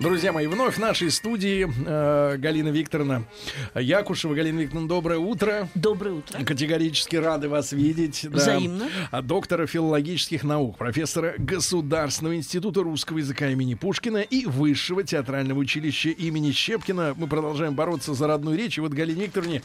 [0.00, 3.24] Друзья мои, вновь в нашей студии э, Галина Викторовна
[3.74, 4.34] Якушева.
[4.34, 5.68] Галина Викторовна, доброе утро.
[5.74, 6.42] Доброе утро.
[6.42, 8.20] Категорически рады вас видеть.
[8.22, 8.38] Да.
[8.38, 8.88] Взаимно.
[9.10, 16.08] А Доктора филологических наук, профессора Государственного института русского языка имени Пушкина и Высшего театрального училища
[16.08, 17.12] имени Щепкина.
[17.18, 18.78] Мы продолжаем бороться за родную речь.
[18.78, 19.62] И вот Галине Викторовне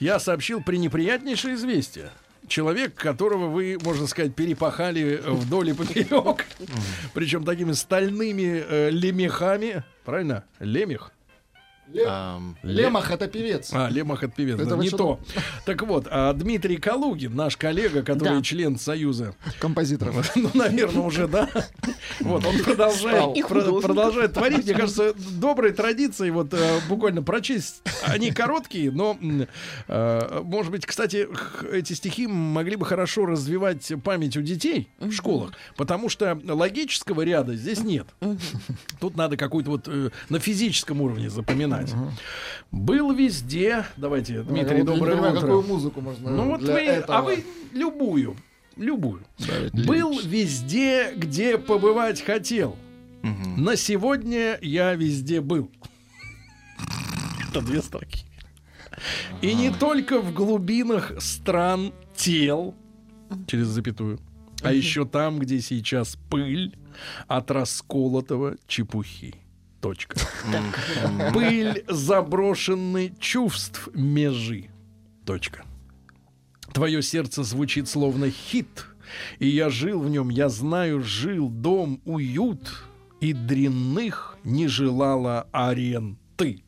[0.00, 2.08] я сообщил пренеприятнейшее известие.
[2.46, 6.44] Человек, которого вы, можно сказать, перепахали вдоль и поперек,
[7.14, 10.44] причем такими стальными э, лемехами, правильно?
[10.60, 11.13] Лемех.
[12.06, 13.70] Ам, Лемах это певец.
[13.72, 15.20] А, Лемах это певец, Это да, не то.
[15.64, 18.42] Так вот, а Дмитрий Калугин, наш коллега, который Да.
[18.42, 20.32] член Союза, Композиторов.
[20.36, 21.48] ну, наверное, уже, да.
[22.20, 24.64] Вот, он продолжает, творить.
[24.64, 27.82] Мне кажется, доброй традицией вот э, буквально прочесть.
[28.04, 29.18] Они короткие, но,
[29.88, 31.28] э, может быть, кстати,
[31.72, 37.54] эти стихи могли бы хорошо развивать память у детей в школах, потому что логического ряда
[37.54, 38.06] здесь нет.
[39.00, 41.83] Тут надо какую-то вот э, на физическом уровне запоминать.
[42.70, 45.40] Был везде, давайте, Дмитрий, Я вот не доброе понимаю, утро.
[45.46, 47.18] какую музыку можно Ну вот для вы, этого.
[47.18, 48.36] а вы любую,
[48.76, 49.22] любую.
[49.38, 52.76] Давид Был везде, где побывать хотел.
[53.22, 53.62] мгм.
[53.62, 55.70] На сегодня я везде был.
[57.50, 58.24] Это две строки.
[59.42, 62.74] И не только в глубинах стран тел,
[63.46, 64.18] через запятую,
[64.62, 66.76] а еще там, где сейчас пыль
[67.26, 69.34] от расколотого чепухи.
[69.84, 70.16] Точка.
[71.34, 74.70] Пыль заброшенной чувств межи.
[75.26, 75.66] Точка.
[76.72, 78.86] Твое сердце звучит словно хит,
[79.40, 82.86] и я жил в нем, я знаю, жил дом, уют,
[83.20, 86.62] и дрянных не желала аренты.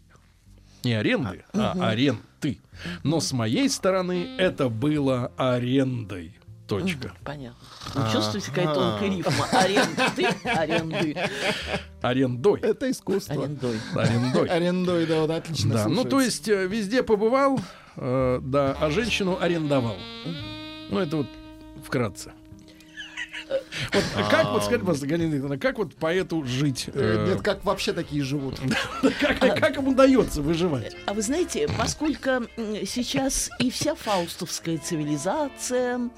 [0.84, 2.60] Не аренды, а аренты.
[3.02, 6.36] Но с моей стороны это было арендой.
[6.66, 7.12] Точка.
[7.24, 7.58] Понятно.
[7.94, 9.46] Вы чувствуете, какая тонкая рифма?
[9.52, 11.16] Аренды, аренды,
[12.02, 12.60] Арендой.
[12.60, 13.34] Это искусство.
[13.34, 13.78] арендой.
[13.94, 14.48] Арендой.
[14.48, 17.60] Арендой, да, вот отлично Да, ну то есть э, везде побывал,
[17.96, 19.96] э, да, а женщину арендовал.
[20.90, 21.26] Ну это вот
[21.84, 22.32] вкратце.
[23.92, 26.88] Вот как вот, скажите, пожалуйста, Галина Викторовна, как вот поэту жить?
[26.92, 28.58] Э, Э, Нет, как вообще такие живут.
[29.20, 30.94] Как, им удается выживать?
[31.06, 32.46] А вы знаете, поскольку
[32.86, 36.10] сейчас и вся фаустовская цивилизация,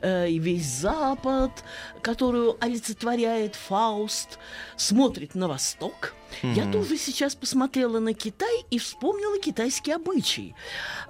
[0.00, 1.50] э, и весь Запад,
[2.02, 4.38] которую олицетворяет Фауст,
[4.76, 10.54] смотрит на восток, я тоже сейчас посмотрела на Китай и вспомнила китайский обычай.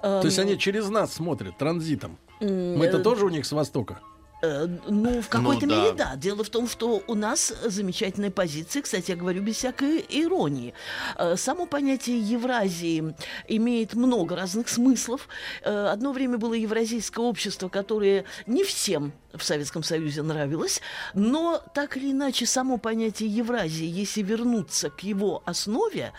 [0.01, 2.17] То есть Эм, они через нас смотрят транзитом.
[2.39, 3.99] м, Мы-то э, тоже у них с востока.
[4.41, 5.75] Э, Ну, в какой-то да.
[5.75, 6.15] мере, да.
[6.15, 10.73] Дело в том, что у нас замечательная позиция, кстати, я говорю без всякой иронии.
[11.17, 13.15] Э, Само понятие Евразии
[13.47, 15.27] имеет много разных смыслов.
[15.63, 20.81] Э, Одно время было евразийское общество, которое не всем в Советском Союзе нравилось,
[21.13, 26.13] но так или иначе само понятие Евразии, если вернуться к его основе,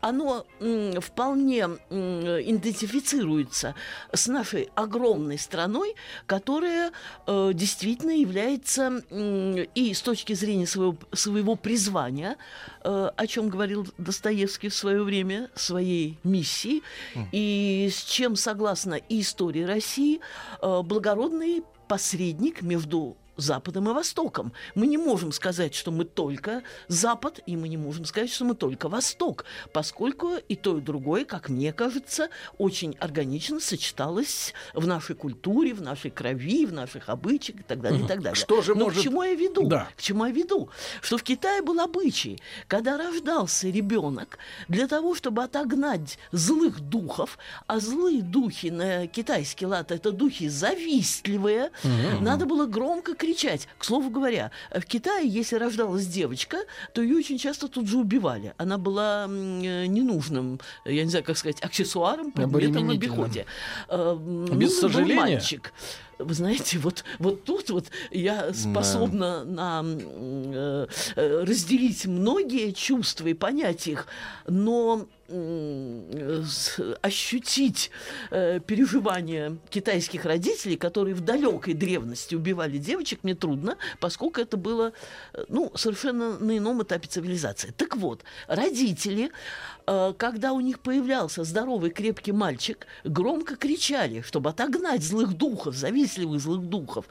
[0.00, 0.46] оно
[1.00, 3.74] вполне идентифицируется
[4.12, 5.94] с нашей огромной страной,
[6.26, 6.92] которая
[7.26, 9.02] э, действительно является
[9.74, 12.36] и с точки зрения своего, своего призвания,
[12.84, 16.82] э, о чем говорил Достоевский в свое время, своей миссии,
[17.32, 20.20] и с чем согласно и истории России,
[20.60, 24.52] э, благородный посредник между Западом и Востоком.
[24.74, 28.54] Мы не можем сказать, что мы только Запад, и мы не можем сказать, что мы
[28.54, 35.14] только Восток, поскольку и то, и другое, как мне кажется, очень органично сочеталось в нашей
[35.14, 38.34] культуре, в нашей крови, в наших обычаях и так далее, и так далее.
[38.34, 39.66] Что же Но может- к чему я веду?
[39.66, 39.88] Да.
[39.96, 40.70] К чему я веду?
[41.02, 47.80] Что в Китае был обычай, когда рождался ребенок, для того, чтобы отогнать злых духов, а
[47.80, 51.70] злые духи на китайский лад это духи завистливые,
[52.20, 53.25] надо было громко кричать.
[53.78, 56.58] К слову говоря, в Китае, если рождалась девочка,
[56.92, 58.54] то ее очень часто тут же убивали.
[58.56, 63.46] Она была э, ненужным, я не знаю, как сказать, аксессуаром, предметом в обиходе.
[63.88, 65.14] Без сожаления?
[65.14, 65.72] мальчик.
[66.18, 70.86] Вы знаете, вот, вот тут вот я способна на, м, э,
[71.16, 74.06] э, разделить многие чувства и понять их,
[74.46, 75.06] но
[77.02, 77.90] ощутить
[78.30, 84.92] э, переживания китайских родителей, которые в далекой древности убивали девочек, мне трудно, поскольку это было
[85.32, 87.72] э, ну, совершенно на ином этапе цивилизации.
[87.76, 89.32] Так вот, родители,
[89.86, 96.40] э, когда у них появлялся здоровый крепкий мальчик, громко кричали, чтобы отогнать злых духов, завистливых
[96.40, 97.06] злых духов.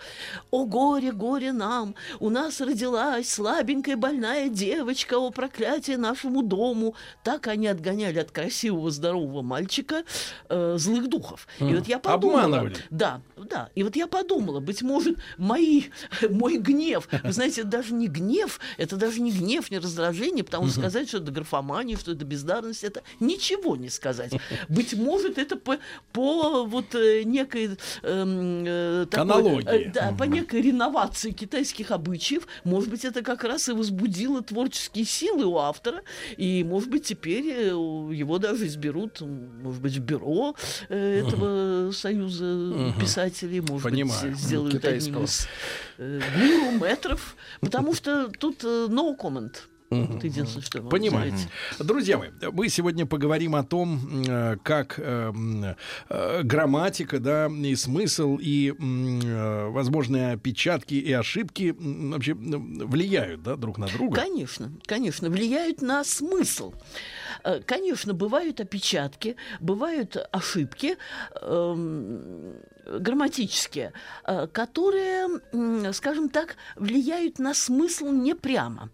[0.51, 1.95] «О горе, горе нам!
[2.19, 8.91] У нас родилась слабенькая больная девочка, о проклятие нашему дому!» Так они отгоняли от красивого,
[8.91, 10.03] здорового мальчика
[10.49, 11.47] э, злых духов.
[11.59, 12.43] И вот я подумала...
[12.43, 12.75] Обманывали.
[12.89, 13.69] Да, да.
[13.75, 15.83] И вот я подумала, быть может, мои,
[16.29, 20.79] мой гнев, вы знаете, даже не гнев, это даже не гнев, не раздражение, потому что
[20.79, 24.33] сказать, что это графомания, что это бездарность, это ничего не сказать.
[24.69, 25.77] Быть может, это по,
[26.11, 29.87] по вот э, некой эм, э, такой, Аналогии.
[29.87, 35.05] э, да, по некой реновации китайских обычаев, может быть, это как раз и возбудило творческие
[35.05, 36.01] силы у автора,
[36.37, 37.73] и, может быть, теперь э,
[38.11, 40.55] его даже изберут, может быть, в бюро
[40.89, 44.31] э, этого союза писателей, может Понимаю.
[44.31, 45.23] быть, сделают одним Китайского.
[45.25, 45.47] из
[45.97, 49.55] э, гуру, метров, потому что тут э, no comment.
[49.91, 51.31] Вот единственное, что я могу Понимаю.
[51.31, 51.87] сказать.
[51.87, 54.23] Друзья мои, мы сегодня поговорим о том,
[54.63, 55.75] как э, м,
[56.09, 63.77] э, грамматика, да, и смысл, и э, возможные опечатки и ошибки вообще влияют, да, друг
[63.77, 64.19] на друга.
[64.21, 66.73] Конечно, конечно, влияют на смысл.
[67.43, 70.97] Э, Конечно, бывают опечатки, бывают ошибки
[71.41, 72.55] эм,
[72.85, 73.93] грамматические,
[74.23, 75.27] э, которые,
[75.93, 78.89] скажем так, влияют на смысл не прямо.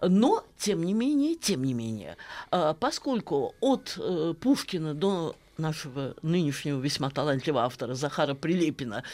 [0.00, 2.16] Но, тем не менее, тем не менее,
[2.50, 9.04] э, поскольку от э, Пушкина до нашего нынешнего весьма талантливого автора Захара Прилепина,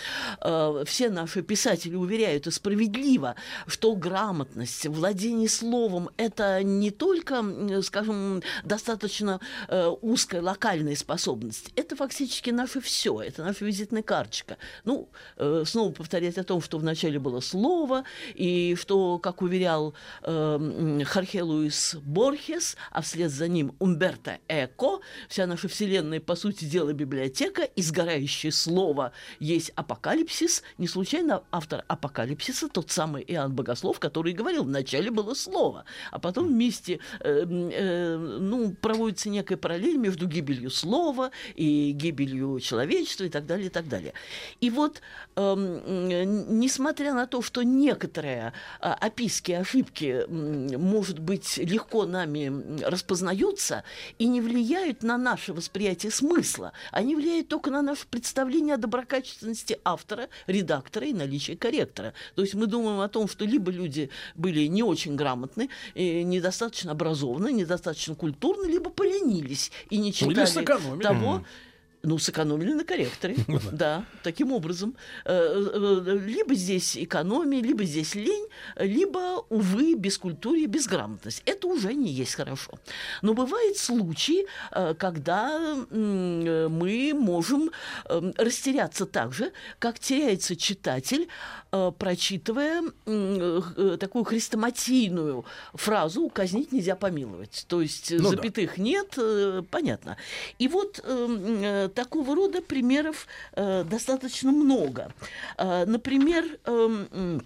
[0.41, 7.45] э, все наши писатели уверяют и справедливо, что грамотность, владение словом– это не только,
[7.83, 14.57] скажем, достаточно э, узкая локальная способность, это фактически наше все, это наша визитная карточка.
[14.85, 18.05] Ну, э, снова повторять о том, что вначале было слово,
[18.35, 25.01] и что, как уверял э, м, Хорхе Луис Борхес, а вслед за ним Умберто Эко,
[25.29, 29.11] вся наша вселенная, по сути дела, библиотека, и сгорающее слово
[29.41, 30.62] есть апокалипсис.
[30.79, 36.47] Не случайно автор апокалипсиса тот самый Иоанн Богослов, который говорил, вначале было слово, а потом
[36.47, 43.47] вместе э, э, ну, проводится некая параллель между гибелью слова и гибелью человечества и так
[43.47, 44.12] далее, и так далее.
[44.61, 45.03] И вот,
[45.35, 53.83] м, несмотря на то, что некоторые а, описки, ошибки, может быть, легко нами распознаются
[54.19, 59.79] и не влияют на наше восприятие смысла, они влияют только на наше представление о доброкачественности
[59.85, 62.13] автора, редактора и наличии корректора.
[62.35, 66.93] То есть мы думаем о том, что либо люди были не очень грамотны, э, недостаточно
[66.93, 70.65] образованы, недостаточно культурны, либо поленились и не читали
[71.03, 71.45] того,
[72.02, 73.37] ну, сэкономили на корректоре,
[73.73, 74.94] да, таким образом.
[75.25, 75.32] Э,
[75.75, 81.43] э, Либо здесь экономия, либо здесь лень, либо, увы, бескультурие, безграмотность.
[81.47, 82.73] Это уже не есть хорошо.
[83.23, 85.50] Но бывают случаи, э, когда
[85.91, 87.70] э, мы можем
[88.06, 91.29] э, растеряться так же, как теряется читатель,
[91.73, 95.44] э, прочитывая э, такую хрестоматийную
[95.75, 97.64] фразу «казнить нельзя помиловать».
[97.69, 98.29] То есть Ну да.
[98.31, 100.17] запятых нет, э, понятно.
[100.58, 105.13] И вот э, м, э, такого рода примеров э, достаточно много.
[105.59, 107.43] Э, Например, э, м,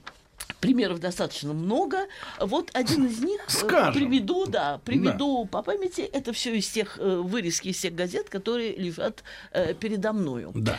[0.60, 2.06] Примеров достаточно много.
[2.40, 3.94] Вот один из них э, Скажем.
[3.94, 6.00] приведу, да, приведу по памяти.
[6.02, 9.22] Это все из тех вырезки из тех газет, которые лежат
[9.80, 10.52] передо мною.
[10.54, 10.78] Да.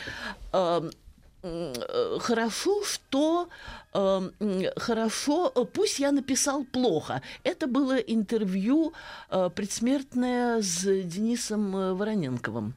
[1.45, 3.47] Э, хорошо, что
[3.93, 4.31] м,
[4.77, 7.21] хорошо, э, пусть я написал плохо.
[7.43, 8.93] Это было интервью
[9.29, 12.73] э, предсмертное с Денисом э, Вороненковым.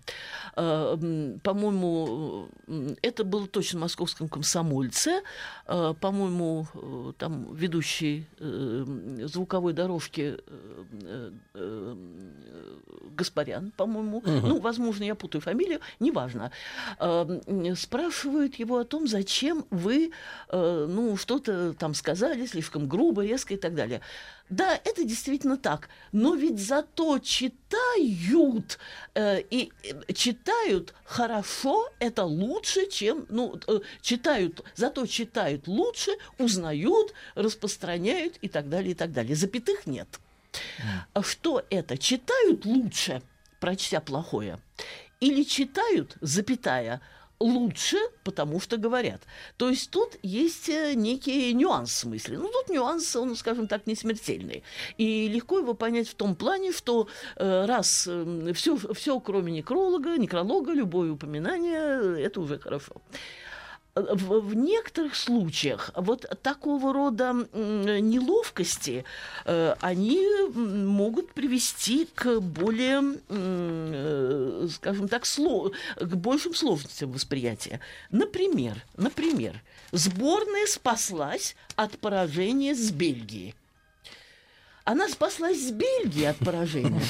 [0.57, 0.97] Э,
[1.43, 2.49] По-моему,
[3.03, 5.23] это было точно в московском комсомольце.
[5.67, 8.85] Э, По-моему, э, там ведущий э,
[9.25, 10.39] звуковой дорожки э,
[11.05, 11.95] э, э,
[13.17, 14.23] Гаспарян, по-моему.
[14.25, 16.51] Ну, возможно, я путаю фамилию, неважно.
[17.01, 20.11] Э, Спрашивают его о том, зачем вы,
[20.49, 24.00] э, ну, что-то там сказали, слишком грубо, резко и так далее.
[24.50, 25.88] Да, это действительно так.
[26.12, 28.79] Но ведь зато читают
[29.15, 37.12] э, и э, читают хорошо, это лучше, чем ну э, читают, зато читают лучше, узнают,
[37.35, 39.37] распространяют и так далее и так далее.
[39.37, 40.09] Запятых нет.
[41.12, 41.99] А Что это?
[41.99, 43.23] Читают лучше,
[43.61, 44.61] прочтя плохое,
[45.21, 47.00] или читают, запятая,
[47.40, 49.23] лучше, потому что говорят.
[49.57, 52.38] То есть тут есть э, некий нюанс в смысле.
[52.38, 54.62] Ну, тут нюанс, он, скажем так, не смертельный.
[54.97, 58.09] И легко его понять в том плане, что э, раз
[58.54, 63.02] все, все кроме некролога, некролога, любое упоминание, э, это уже хорошо.
[64.00, 69.05] В, в некоторых случаях вот такого рода неловкости
[69.45, 77.81] э, они могут привести к более, э, скажем так, сло- к большим сложностям восприятия.
[78.11, 79.62] Например, например,
[79.93, 83.55] сборная спаслась от поражения с Бельгией.
[84.88, 87.02] Она спаслась с Бельгии от поражения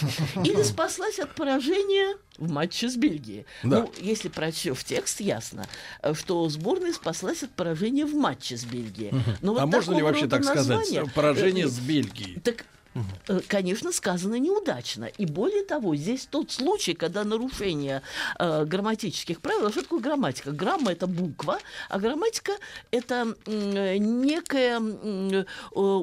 [0.45, 3.47] или спаслась от поражения в матче с Бельгией.
[3.63, 3.83] Да.
[3.83, 5.65] Ну, если прочтешь текст, ясно,
[6.03, 9.13] э, что сборная спаслась от поражения в матче с Бельгией.
[9.43, 10.67] Но вот а можно ли вообще так сказать?
[10.67, 12.41] названия, Поражение э, с Бельгией.
[12.41, 12.65] так,
[13.29, 15.05] э, конечно, сказано неудачно.
[15.05, 18.03] И более того, здесь тот случай, когда нарушение
[18.39, 19.71] э, грамматических правил.
[19.71, 20.53] Что такое грамматика?
[20.53, 22.53] Грамма это буква, а грамматика
[22.91, 25.45] это м, некое э,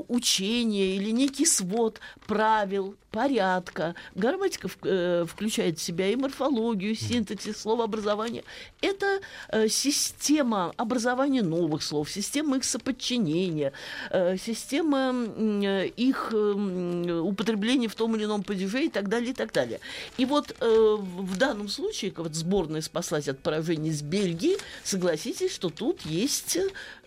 [0.07, 3.95] учение или некий свод правил, порядка.
[4.13, 8.43] Грамматика э, включает в себя и морфологию, синтаксис, словообразование.
[8.81, 13.71] Это э, система образования новых слов, система их соподчинения,
[14.11, 19.31] э, система э, их э, м, употребления в том или ином падеже и так далее,
[19.31, 19.79] и так далее.
[20.17, 25.53] И вот э, в данном случае, как вот сборная спаслась от поражения с Бельгии, согласитесь,
[25.53, 26.57] что тут есть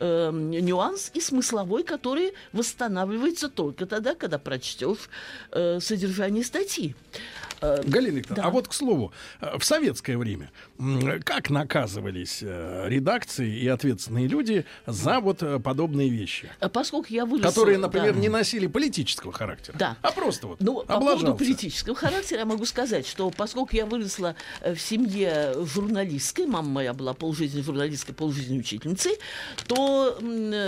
[0.00, 5.10] э, нюанс и смысловой, который восстанавливается только тогда, когда прочтешь
[5.52, 6.94] э, содержание статьи.
[7.60, 8.48] Э, Галина Викторовна, Да.
[8.48, 10.50] а вот к слову, э, в советское время
[11.24, 16.50] как наказывались э, редакции и ответственные люди за вот подобные вещи?
[16.72, 17.48] поскольку я выросла...
[17.48, 18.20] Которые, например, да.
[18.20, 19.96] не носили политического характера, Да.
[20.02, 24.36] а просто вот Ну, по поводу политического характера я могу сказать, что поскольку я выросла
[24.64, 29.18] в семье журналистской, мама моя была полжизни журналисткой, полжизни учительницей,
[29.66, 30.18] то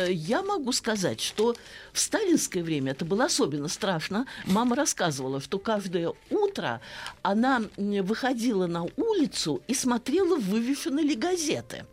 [0.08, 1.54] я могу сказать, что
[1.92, 4.26] в сталинское время это было особенно страшно.
[4.46, 6.79] Мама рассказывала, что каждое утро
[7.22, 11.84] она выходила на улицу и смотрела, вывешены ли газеты.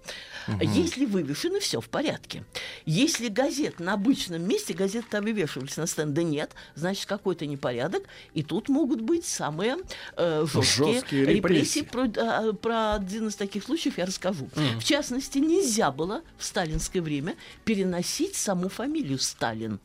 [0.62, 2.44] Если вывешены, все в порядке.
[2.86, 8.04] Если газет на обычном месте, газеты там вывешивались на стенде нет, значит какой-то непорядок,
[8.34, 9.78] и тут могут быть самые
[10.16, 11.82] э, жесткие, Жесткие репрессии.
[11.82, 14.50] Про, а, про один из таких случаев я расскажу.
[14.80, 19.80] В частности, нельзя было в сталинское время переносить саму фамилию Сталин.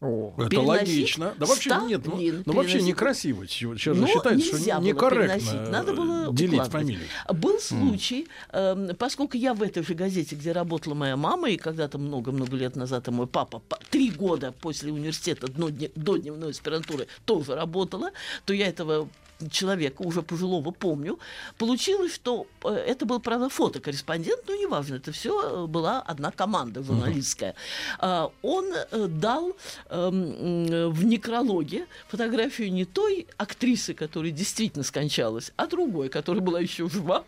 [0.00, 1.34] О, Это логично.
[1.38, 3.46] Да вообще нет, ну, ну, вообще некрасиво.
[3.46, 6.72] Сейчас же Но считается, что некорректно надо было э, делить укладывать.
[6.72, 7.06] фамилию.
[7.34, 11.98] Был случай, эм, поскольку я в этой же газете, где работала моя мама, и когда-то
[11.98, 18.10] много-много лет назад и мой папа, три года после университета до дневной аспирантуры тоже работала,
[18.46, 19.06] то я этого
[19.50, 21.18] человека, уже пожилого, помню.
[21.58, 27.54] Получилось, что э, это был, правда, фотокорреспондент, но неважно, это все была одна команда журналистская.
[27.98, 29.56] А, Он э, дал
[29.88, 36.88] эм, в некрологе фотографию не той актрисы, которая действительно скончалась, а другой, которая была еще
[36.88, 37.24] жива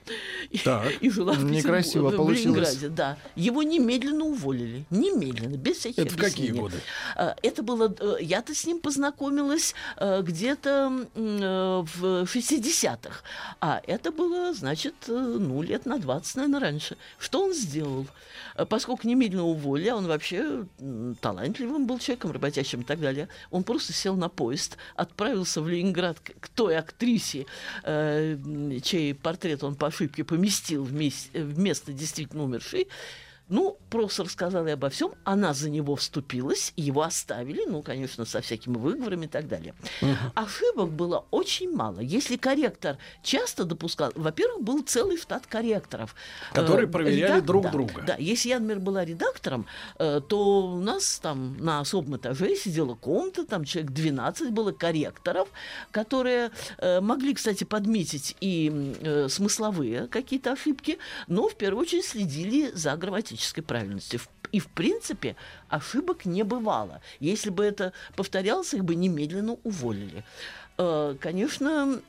[0.51, 0.91] и, Так.
[1.01, 2.31] и жила в, Некрасиво в.
[2.31, 2.89] Ленинграде.
[2.89, 3.17] Да.
[3.37, 4.85] Его немедленно уволили.
[4.91, 6.77] Немедленно, без всяких Это в какие годы?
[7.43, 7.95] Это было...
[7.99, 13.23] э, Я-то с ним познакомилась э, где-то э, в 60-х.
[13.61, 16.97] А это было, значит, э, ну, лет на 20, наверное, раньше.
[17.19, 18.07] Что он сделал?
[18.57, 20.67] Э, Поскольку немедленно уволили, а он вообще
[21.21, 26.19] талантливым был человеком, работящим и так далее, он просто сел на поезд, отправился в Ленинград
[26.21, 27.47] к той актрисе,
[27.85, 28.37] э,
[28.83, 32.89] чей портрет он по ошибке поместил вместо действительно умершей,
[33.53, 38.41] ну, просто рассказала ей обо всем, она за него вступилась, его оставили, ну, конечно, со
[38.41, 39.75] всякими выговорами и так далее.
[40.35, 42.01] Ошибок было очень мало.
[42.01, 46.15] Если корректор часто допускал, во-первых, был целый штат корректоров.
[46.55, 48.03] Которые Э, проверяли редак- друг да, друга.
[48.07, 49.67] Да, если я, например, была редактором,
[49.99, 55.49] э, то у нас там на особом этаже сидела комната, там человек 12 было корректоров,
[55.91, 62.97] которые э, могли, кстати, подметить и смысловые какие-то ошибки, но в первую очередь следили за
[62.97, 64.21] грамматической правильностью.
[64.21, 65.35] В- И, в принципе,
[65.69, 67.01] ошибок не бывало.
[67.21, 70.25] Если бы это повторялось, их бы немедленно уволили.
[70.79, 72.01] Э, Конечно,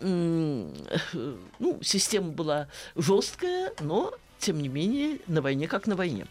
[1.60, 6.26] ну, система была жесткая, но тем не менее, на войне как на войне.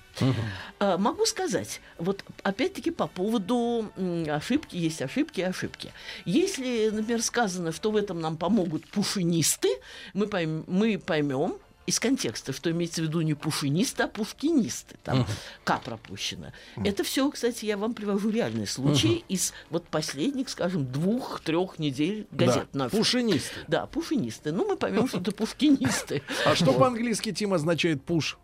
[0.79, 3.91] А, Могу сказать, вот опять-таки по поводу
[4.29, 5.93] ошибки, есть ошибки и ошибки.
[6.27, 9.69] Если, например, сказано, что в этом нам помогут пушинисты,
[10.13, 11.57] мы, пойм- мы поймем
[11.87, 14.97] из контекста, что имеется в виду не пушинисты, а пушкинисты.
[15.03, 15.27] Там
[15.65, 16.53] К пропущено.
[16.77, 22.69] Это все, кстати, я вам привожу реальные случаи из вот последних, скажем, двух-трех недель газет
[22.73, 22.99] Да, наших.
[22.99, 23.61] пушинисты.
[23.69, 24.53] Да, пушинисты.
[24.53, 26.23] Ну, мы поймем, что это пушкинисты.
[26.47, 28.37] А что по-английски, Тим, означает push?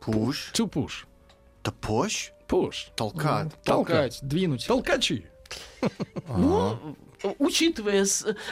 [0.00, 0.52] Push.
[0.52, 1.06] To push.
[1.62, 2.30] To push.
[2.48, 2.94] Push.
[2.94, 3.52] Толкать.
[3.64, 4.66] толкать, двинуть.
[4.66, 5.26] Толкачи.
[6.28, 6.96] Ну,
[7.38, 8.04] учитывая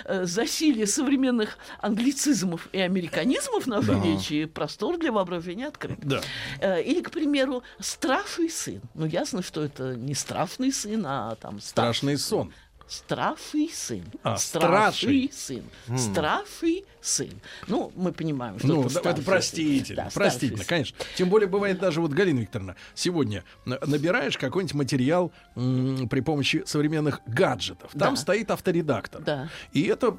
[0.04, 5.99] э, засилие современных англицизмов и американизмов в нашей речи, простор для воображения открыт.
[6.02, 6.21] Да.
[6.61, 8.80] Э, Или, к примеру, страшный сын.
[8.94, 12.52] Ну, ясно, что это не страшный сын, а там Страшный сон.
[12.87, 14.05] Страшный сын.
[14.23, 15.62] А, страшный сын.
[15.97, 17.31] Страшный сын.
[17.67, 20.03] Ну, мы понимаем, что Ну, это да, это старший простительно.
[20.05, 20.97] Да, простительно, старший конечно.
[21.17, 27.21] Тем более бывает даже вот, Галина Викторовна, сегодня набираешь какой-нибудь материал м, при помощи современных
[27.26, 27.91] гаджетов.
[27.93, 28.17] Там Да.
[28.21, 29.23] стоит авторедактор.
[29.23, 29.49] Да.
[29.73, 30.17] И это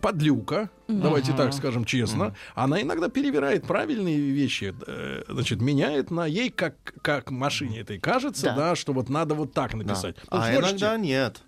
[0.00, 6.50] подлюка, давайте так скажем честно, она иногда перевирает правильные вещи, э, значит, меняет на ей,
[6.50, 8.54] как, как машине этой кажется, да.
[8.56, 8.76] Да.
[8.76, 9.78] что вот надо вот так Да.
[9.78, 10.16] написать.
[10.22, 10.58] Вот А можете?
[10.70, 11.40] иногда нет.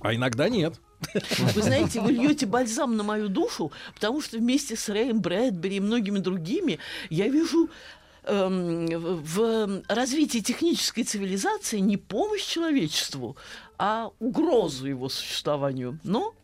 [0.00, 0.80] А иногда нет.
[1.54, 5.80] Вы знаете, вы льете бальзам на мою душу, потому что вместе с Рэем Брэдбери и
[5.80, 6.78] многими другими
[7.08, 7.70] я вижу
[8.24, 13.36] эм, в развитии технической цивилизации не помощь человечеству,
[13.78, 15.98] а угрозу его существованию.
[16.04, 16.34] Но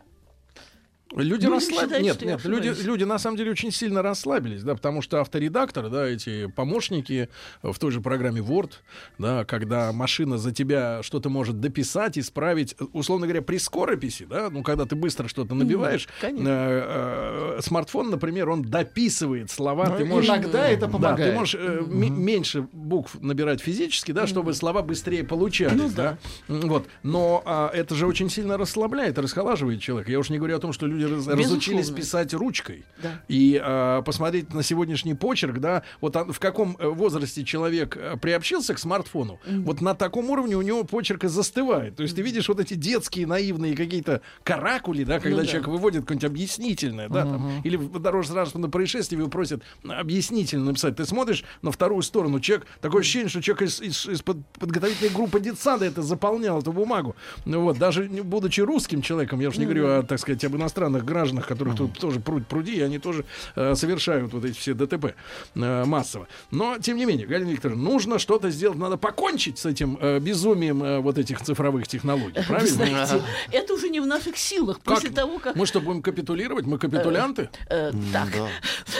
[1.17, 2.03] Люди Будем расслабились.
[2.03, 6.07] Нет, нет, люди, люди на самом деле очень сильно расслабились, да, потому что авторедактор, да,
[6.07, 7.31] эти помощники
[7.63, 8.73] в той же программе Word,
[9.19, 14.63] да, когда машина за тебя что-то может дописать, исправить, условно говоря, при скорописи, да, ну,
[14.63, 16.49] когда ты быстро что-то набиваешь, конечно.
[16.49, 20.29] э, э, смартфон, например, он дописывает слова, Но ты можешь...
[20.29, 21.31] иногда это Да, помогает.
[21.33, 26.19] ты можешь э, м- меньше букв набирать физически, да, чтобы слова быстрее получались, Ну да.
[26.49, 26.87] М, Вот.
[27.03, 30.11] Но а, это же очень сильно расслабляет, расхолаживает человека.
[30.11, 31.97] Я уж не говорю о том, что люди раз- разучились Безусловно.
[32.03, 32.85] писать ручкой.
[33.03, 33.21] Да.
[33.29, 38.17] И а, посмотреть на сегодняшний почерк, да, вот а, в каком э, возрасте человек э,
[38.21, 41.97] приобщился к смартфону, вот на таком уровне у него почерк и застывает.
[41.97, 45.49] То есть ты видишь вот эти детские наивные какие-то каракули, да, когда Ну да.
[45.49, 50.97] человек выводит какое-нибудь объяснительное, да, там, или в дорожно-транспортном происшествии его просят объяснительно написать.
[50.97, 55.11] Ты смотришь на вторую сторону, человек, такое ощущение, что человек из, из- из под- подготовительной
[55.13, 57.17] группы детсада это заполнял, эту бумагу.
[57.45, 61.05] Ну вот, даже будучи русским человеком, я уж не говорю о, так сказать, об иностранных
[61.05, 63.25] гражданах, которых тут тоже пруд пруди, и они тоже
[63.55, 65.15] э, совершают вот эти все ДТП
[65.55, 66.29] э, массово.
[66.51, 70.83] Но, тем не менее, Галина Викторовна, нужно что-то сделать, надо покончить с этим э, безумием
[70.83, 72.69] э, вот этих цифровых технологий, правильно?
[72.69, 74.77] знаете, это уже не в наших силах.
[74.77, 74.95] Как?
[74.97, 75.57] После того, как...
[75.57, 76.67] Мы что, будем капитулировать?
[76.67, 77.49] Мы капитулянты?
[77.69, 78.49] э, так, да.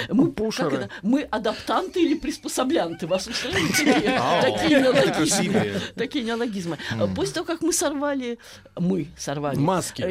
[0.15, 0.89] мы, пушеры.
[1.03, 3.07] мы адаптанты или приспособлянты?
[3.07, 3.73] Вас устраивают
[4.43, 5.81] такие, неологизмы?
[5.95, 6.79] Такие неологизмы.
[6.93, 8.39] Э, После того, как мы сорвали...
[8.77, 9.59] Мы сорвали...
[9.59, 10.03] Маски.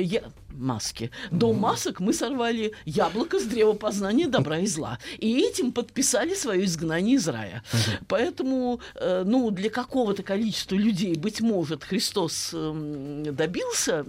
[0.57, 1.11] Маски.
[1.31, 4.99] До масок мы сорвали яблоко с древа познания добра и зла.
[5.17, 7.63] И этим подписали свое изгнание из рая.
[8.07, 14.05] Поэтому, э, ну, для какого-то количества людей, быть может, Христос эм, добился,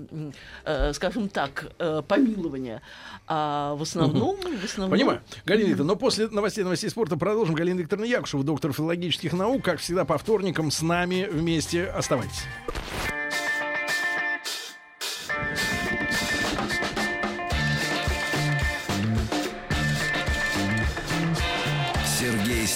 [0.65, 2.83] э, скажем так, э, помилования,
[3.27, 4.37] а в основном...
[4.37, 5.21] В основном Понимаю.
[5.45, 7.55] Галина Викторовна, но после новостей новостей спорта продолжим.
[7.55, 11.87] Галина Викторовна Якушева, доктор филологических наук, как всегда, по вторникам с нами вместе.
[11.87, 12.45] Оставайтесь.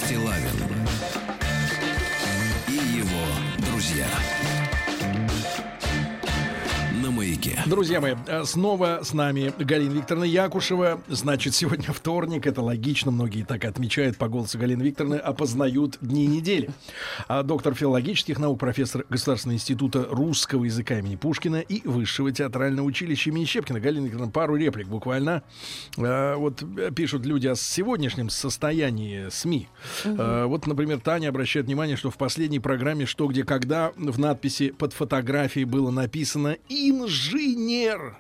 [0.04, 0.59] Стилавин
[7.50, 7.62] Маяке.
[7.66, 11.00] Друзья мои, э, снова с нами Галина Викторовна Якушева.
[11.08, 16.70] Значит, сегодня вторник, это логично, многие так отмечают по голосу Галины Викторовны, опознают дни недели.
[17.28, 23.30] А доктор филологических наук, профессор Государственного института русского языка имени Пушкина и Высшего театрального училища
[23.30, 23.80] имени Щепкина.
[23.80, 25.42] Галина Викторовна, пару реплик буквально.
[25.96, 29.68] Э, Вот э, пишут люди о сегодняшнем состоянии СМИ.
[30.04, 34.70] Э, Вот, например, Таня обращает внимание, что в последней программе «Что, где, когда» в надписи
[34.70, 36.56] под фотографией было написано
[37.40, 38.16] «Инженер».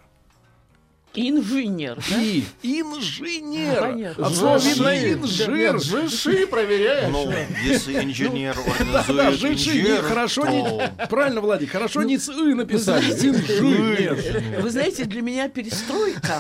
[1.12, 2.20] Инженер, да?
[2.22, 2.44] И
[2.80, 3.80] инженер.
[3.80, 4.28] Понятно.
[4.60, 5.12] Жиши.
[5.14, 5.80] инжир.
[5.80, 7.10] Жиши проверяешь.
[7.10, 7.28] Ну,
[7.64, 9.80] если инженер Да, да, организует жиши.
[9.80, 11.06] Инжир, хорошо то- не...
[11.08, 13.06] Правильно, Владик, хорошо не с «ы» написали.
[13.06, 14.60] Инженер.
[14.62, 16.38] Вы знаете, для меня перестройка,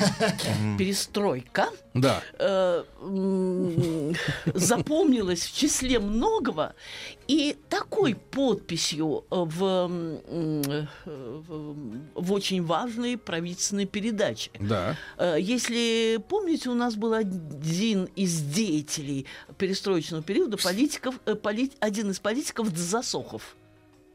[0.78, 2.22] перестройка Да.
[2.38, 2.84] э,
[4.54, 6.74] запомнилась в числе многого
[7.30, 9.62] и такой подписью э, в,
[10.26, 11.76] э, в,
[12.14, 14.50] в очень важной правительственной передаче.
[14.58, 14.96] Да.
[15.16, 19.26] Э, Если помните, у нас был один из деятелей
[19.58, 23.56] перестроечного периода, политиков, э, поли- один из политиков Засохов.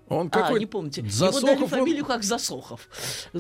[0.07, 0.59] Он А, какой?
[0.59, 1.01] не помните.
[1.01, 2.87] Его Засохов дали он- фамилию как Засохов.
[3.33, 3.39] Э,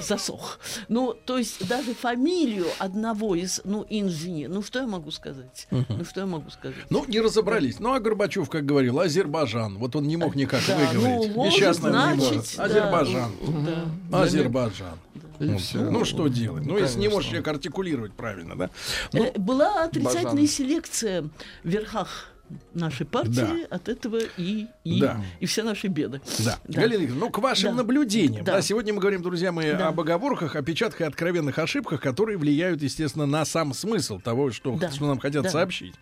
[0.00, 0.58] Засох.
[0.88, 4.48] Ну, то есть даже фамилию одного из, ну, инженер.
[4.48, 5.68] Ну, что я могу сказать?
[5.70, 6.76] Ну, что я могу сказать?
[6.90, 7.78] Ну, не разобрались.
[7.78, 9.78] Ну, а Горбачев, как говорил, Азербайджан.
[9.78, 11.28] Вот он не мог никак Да, выговорить.
[11.28, 12.64] ну, может, Несчастный он не значит, да.
[12.64, 13.32] Азербайджан.
[14.10, 14.22] Да.
[14.22, 14.98] Азербайджан.
[15.38, 15.90] Ну, всё.
[15.90, 16.64] Ну, что делать?
[16.66, 18.70] Ну, если не можешь человек артикулировать правильно, да?
[19.12, 20.46] Ну, Э, Была отрицательная Бажан.
[20.48, 21.22] селекция
[21.64, 22.28] в верхах
[22.74, 23.56] нашей партии Да.
[23.76, 25.20] от этого и, и, Да.
[25.40, 26.20] и все наши беды.
[26.44, 26.58] Да.
[26.66, 26.80] Да.
[26.80, 27.76] Галина Викторовна, ну, к вашим Да.
[27.78, 28.44] наблюдениям.
[28.44, 28.54] Да.
[28.56, 28.62] Да.
[28.62, 29.88] сегодня мы говорим, друзья мои, Да.
[29.88, 34.90] об оговорках, опечатках и откровенных ошибках, которые влияют, естественно, на сам смысл того, что, Да.
[34.90, 35.50] что нам хотят Да.
[35.50, 35.94] сообщить.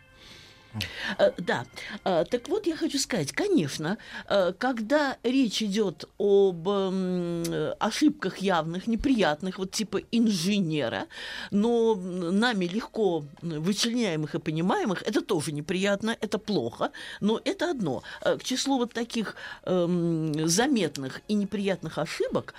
[1.18, 1.64] Э, Да.
[2.04, 3.96] Э, Так вот, я хочу сказать, конечно,
[4.28, 11.06] э, когда речь идет об м, э, ошибках явных, неприятных, вот типа инженера,
[11.50, 18.02] но нами легко вычленяемых и понимаемых, это тоже неприятно, это плохо, но это одно.
[18.22, 22.54] К числу вот таких эм, заметных и неприятных ошибок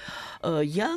[0.64, 0.96] я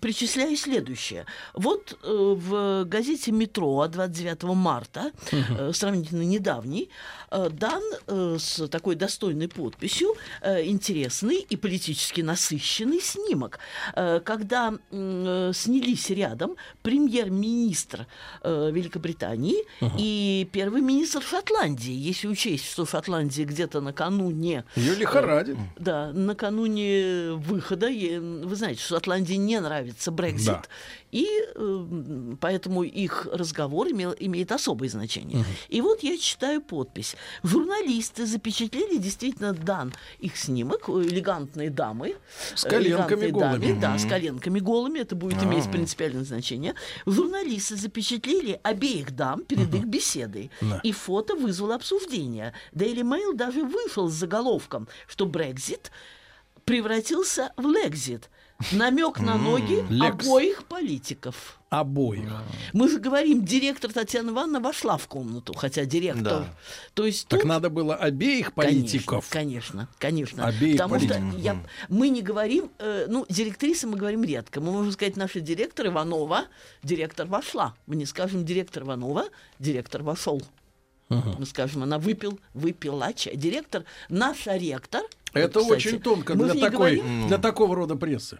[0.00, 1.24] причисляю следующее.
[1.54, 5.72] Вот в газете «Метро» от 29 марта, э,
[6.08, 6.88] сравнительно недавний,
[7.30, 13.58] э, дан э, с такой достойной подписью э, интересный и политически насыщенный снимок,
[14.24, 18.06] когда снялись рядом премьер-министр
[18.44, 19.64] Великобритании
[19.98, 25.56] и первый министр Шотландии, если учесть, что Шотландия где-то накануне Ее лихорадит.
[25.78, 30.62] да, накануне выхода, вы знаете, что Шотландии не нравится Брексит, Да.
[31.12, 31.26] и
[32.40, 35.44] поэтому их разговор имел, имеет особое значение.
[35.68, 37.16] И вот я читаю подпись.
[37.42, 42.16] Журналисты запечатлели действительно дан их снимок, э, элегантные дамы.
[42.54, 43.80] С э, коленками элегантные голыми.
[43.80, 46.74] да, с коленками голыми, это будет иметь принципиальное значение.
[47.06, 50.50] Журналисты запечатлели обеих дам перед их беседой.
[50.60, 50.80] Да.
[50.82, 52.52] И фото вызвало обсуждение.
[52.72, 55.90] Daily Mail даже вышел с заголовком, что Брекзит
[56.64, 58.28] превратился в Лексит.
[58.72, 61.60] Намек на ноги обоих политиков.
[61.70, 62.28] Обоих.
[62.72, 66.40] Мы же говорим, директор Татьяна Ивановна вошла в комнату, хотя директор.
[66.40, 66.54] Да.
[66.94, 69.28] То есть Так тут надо было обеих политиков.
[69.30, 70.44] Конечно, конечно.
[70.44, 71.30] Обеих Потому политиков.
[71.30, 71.56] что я,
[71.88, 74.60] мы не говорим, э, ну, директрисы мы говорим редко.
[74.60, 76.46] Мы можем сказать, наша директор Иванова,
[76.82, 77.76] директор вошла.
[77.86, 79.26] Мы не скажем директор Иванова,
[79.60, 80.42] директор вошел.
[81.10, 83.34] Мы скажем, она выпил, выпила чай.
[83.36, 85.02] Директор, наша ректор.
[85.32, 88.38] Это кстати, очень тонко мы для, такой, говорим- для такого рода прессы.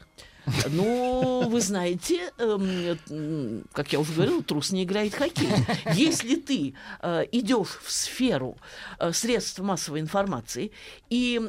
[0.71, 5.49] Ну, вы знаете, эм, как я уже говорила, трус не играет хоккей.
[5.95, 8.57] Если ты э, идешь в сферу
[8.99, 10.73] э, средств массовой информации,
[11.11, 11.41] и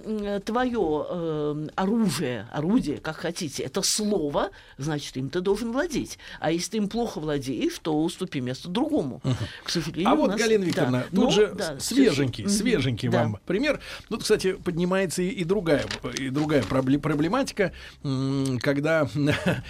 [0.45, 6.17] твое оружие, орудие, как хотите, это слово, значит, им ты должен владеть.
[6.39, 9.21] А если ты им плохо владеешь, то уступи место другому.
[9.63, 10.67] К сожалению, А вот, нас- Галина да.
[10.67, 13.09] Викторовна, тут Но, же да, свеженький, совершенно- свеженький.
[13.09, 13.23] Да.
[13.23, 13.79] вам пример.
[14.09, 15.85] Тут, кстати, поднимается и, другая,
[16.17, 19.07] и другая пробле- проблематика, м, когда,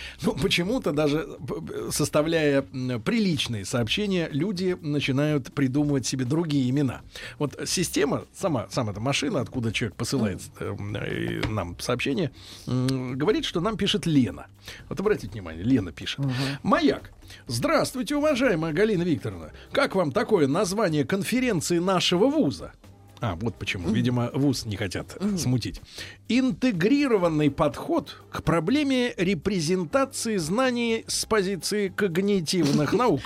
[0.22, 1.28] ну, почему-то даже
[1.92, 7.02] составляя приличные сообщения, люди начинают придумывать себе другие имена.
[7.38, 12.32] Вот система, сама, сама эта машина, откуда человек посылает э, э, нам сообщение,
[12.68, 14.48] м, говорит, что нам пишет Лена.
[14.88, 16.20] Вот обратите внимание, Лена пишет.
[16.64, 17.12] Маяк.
[17.48, 19.52] Здравствуйте, уважаемая Галина Викторовна.
[19.72, 22.72] Как вам такое название конференции нашего вуза?
[23.22, 23.90] А, вот почему.
[23.90, 25.82] Видимо, вуз не хотят смутить.
[26.30, 33.22] Интегрированный подход к проблеме репрезентации знаний с позиции когнитивных наук.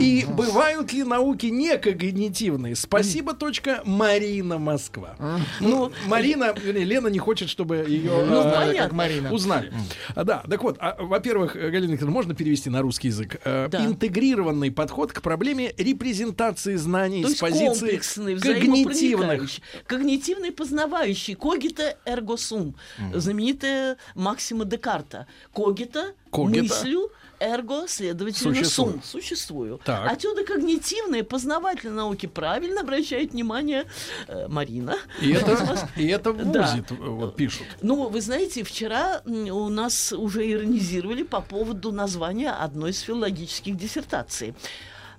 [0.00, 2.74] И бывают ли науки не когнитивные?
[2.74, 5.16] Спасибо, точка, Марина Москва.
[5.60, 9.30] Ну, Марина, Лена не хочет, чтобы ее Ну, э.
[9.30, 9.72] Узнали.
[10.14, 13.40] А, да, так вот, а, во-первых, э, Галина Викторовна, можно перевести на русский язык?
[13.44, 13.68] Э.
[13.72, 18.00] Интегрированный подход к проблеме репрезентации знаний с позиции
[18.40, 19.19] когнитивных.
[19.20, 22.74] Взаимопроникающий, когнитивный познавающий, когита эрго сум,
[23.14, 25.26] знаменитая Максима Декарта.
[25.54, 26.62] Когита, Когита.
[26.62, 28.92] мыслю, эрго, следовательно, Существую.
[28.92, 29.80] сум, существую.
[29.84, 30.10] Так.
[30.12, 33.86] Отсюда когнитивные, познавательные науки правильно обращает внимание
[34.28, 34.96] э, Марина.
[35.22, 36.76] И это, и это в Да.
[36.86, 37.66] Т- вот пишут.
[37.82, 44.54] Ну, вы знаете, вчера у нас уже иронизировали по поводу названия одной из филологических диссертаций.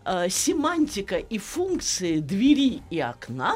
[0.06, 3.56] Э, Семантика и функции двери и окна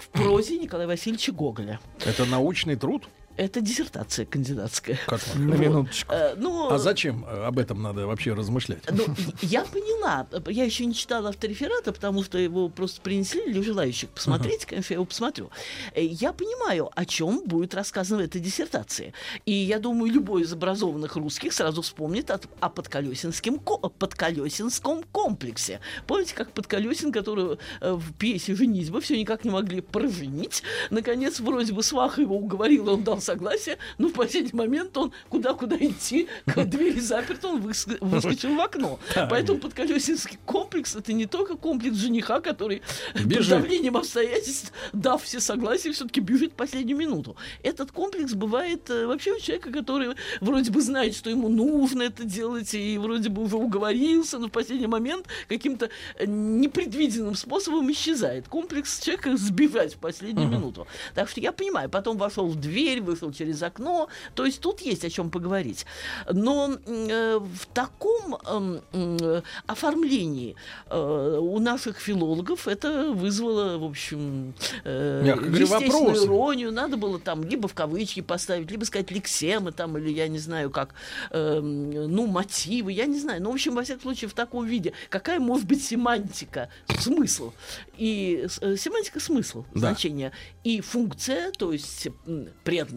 [0.00, 1.78] в прозе Николая Васильевича Гоголя.
[2.04, 3.08] Это научный труд?
[3.40, 4.98] Это диссертация кандидатская.
[5.06, 5.20] Как?
[5.34, 6.12] На минуточку.
[6.12, 8.82] Э, Ну, А зачем э, об этом надо вообще размышлять?
[8.90, 9.04] Ну,
[9.40, 10.26] я поняла.
[10.46, 14.66] Я еще не читала автореферата, потому что его просто принесли для желающих посмотреть.
[14.66, 15.50] Конечно, я его посмотрю.
[15.94, 19.14] Э, Я понимаю, о чем будет рассказано в этой диссертации.
[19.46, 25.80] И я думаю, любой из образованных русских сразу вспомнит о, о подколесинском, ко- подколесинском комплексе.
[26.06, 30.62] Помните, как Подколесин, который в пьесе «Женитьба» все никак не могли проженить.
[30.90, 35.76] Наконец, вроде бы сваха его уговорила, он дал согласия, но в последний момент он куда-куда
[35.76, 38.98] идти, к двери заперт, он выс- выскочил в окно.
[39.30, 42.82] Поэтому подколесинский комплекс это не только комплекс жениха, который
[43.14, 47.36] под давлением обстоятельств, дав все согласия, все-таки бежит в последнюю минуту.
[47.62, 52.24] Этот комплекс бывает э, вообще у человека, который вроде бы знает, что ему нужно это
[52.24, 55.88] делать, и вроде бы уже уговорился, но в последний момент каким-то
[56.18, 58.48] э, непредвиденным способом исчезает.
[58.48, 60.86] Комплекс человека сбивать в последнюю минуту.
[61.14, 65.04] Так что я понимаю, потом вошел в дверь, вышел через окно, то есть тут есть
[65.04, 65.86] о чем поговорить.
[66.32, 74.54] Но э, в таком эм, м, оформлении э, у наших филологов это вызвало, в общем,
[74.84, 76.26] э, естественную вопросы.
[76.26, 76.72] иронию.
[76.72, 80.70] Надо было там либо в кавычки поставить, либо сказать лексемы там, или я не знаю
[80.70, 80.94] как,
[81.30, 83.42] эм, ну, мотивы, я не знаю.
[83.42, 84.92] Ну, в общем, во всяком случае, в таком виде.
[85.08, 86.68] Какая может быть семантика,
[86.98, 87.52] смысл?
[87.96, 89.80] И э, семантика смысл, Да.
[89.90, 90.32] значение.
[90.64, 92.48] И функция, то есть м,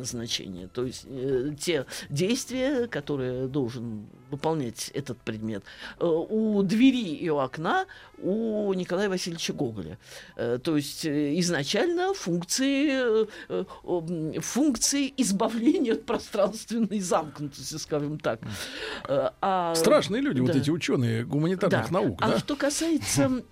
[0.03, 5.63] предназначение, то есть э, те действия, которые должен выполнять этот предмет.
[5.99, 7.85] Э, у двери и у окна
[8.17, 9.97] у Николая Васильевича Гоголя.
[10.35, 13.27] Э, то есть э, изначально функции,
[14.39, 18.39] функции избавления от пространственной замкнутости, скажем так.
[19.07, 20.59] А- Страшные люди, вот да.
[20.59, 22.39] эти ученые гуманитарных наук, а да?
[22.39, 23.43] что касается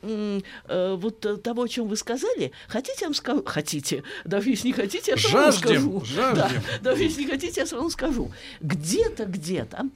[0.67, 5.11] вот того, о чем вы сказали, хотите, я вам скажу, хотите, даже если не хотите,
[5.11, 6.03] я все равно Жаждем, скажу.
[6.05, 6.61] жаждем.
[6.81, 8.31] Да, даже если не хотите, я все равно скажу.
[8.61, 9.89] Где-то, где-то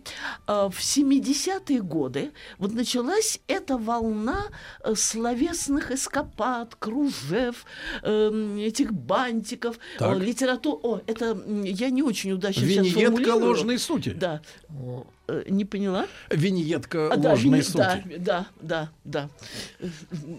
[0.48, 4.46] э, в 70-е годы вот началась эта волна
[4.84, 7.66] э, словесных эскапад, кружев,
[8.04, 10.18] эм, этих бантиков, Так.
[10.20, 10.80] литература.
[10.84, 13.46] О, это я не очень удачно сейчас Виньетка формулирую.
[13.46, 14.10] ложной сути.
[14.10, 14.42] Да.
[14.70, 16.06] О, Э, не поняла?
[16.30, 17.78] Виньетка А, да, ложной вини- сути.
[17.78, 19.30] да, да, да, да.
[19.80, 19.88] Э,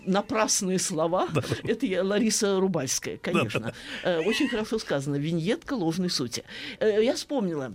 [0.06, 1.26] Напрасные слова.
[1.64, 3.72] Это я, Лариса Рубальская, конечно.
[4.04, 5.16] Э, Очень хорошо сказано.
[5.16, 6.44] Виньетка ложной сути.
[6.78, 7.74] Э, Я вспомнила.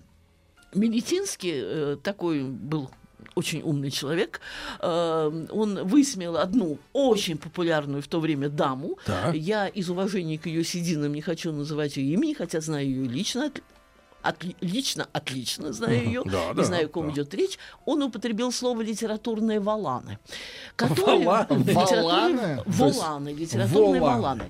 [0.73, 2.89] Милитинский э, такой был
[3.35, 4.41] очень умный человек.
[4.79, 8.97] Э, Он высмеял одну очень популярную в то время даму.
[9.05, 9.35] Так.
[9.35, 13.45] Я из уважения к ее сединам не хочу называть ее имени, хотя знаю ее лично.
[13.45, 13.61] от-
[14.23, 17.13] отли- лично, отлично знаю ее, Да, и да, знаю, о ком да.
[17.13, 17.57] идет речь.
[17.85, 20.19] Он употребил слово литературные валаны.
[20.75, 21.63] которые- Валаны?
[21.63, 22.63] литературные- Валаны?
[22.67, 24.43] Воланы, литературные валаны.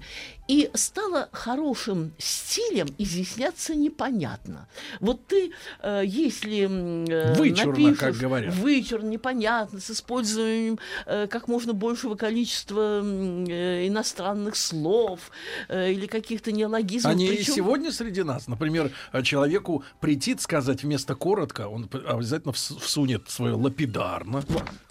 [0.49, 2.11] И стало хорошим
[2.51, 4.67] стилем изъясняться непонятно.
[4.99, 6.67] Вот ты, э, если
[7.09, 8.53] э, Вычурно, напишешь как говорят.
[8.55, 15.31] вычурно, непонятно, с использованием э, как можно большего количества э, иностранных слов
[15.69, 17.11] э, или каких-то неологизмов.
[17.13, 18.47] Они и причем- сегодня среди нас.
[18.47, 24.43] Например, э, человеку претит сказать вместо коротко, он обязательно вс- всунет свое лапидарно